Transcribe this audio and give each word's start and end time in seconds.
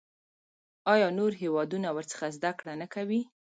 آیا 0.93 1.07
نور 1.17 1.31
هیوادونه 1.41 1.87
ورڅخه 1.95 2.27
زده 2.37 2.51
کړه 2.59 2.73
نه 2.81 2.87
کوي؟ 2.93 3.21